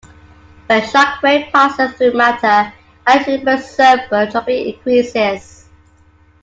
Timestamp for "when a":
0.65-0.87